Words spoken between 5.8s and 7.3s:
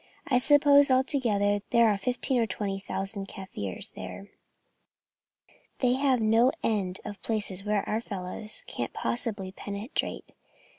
have no end of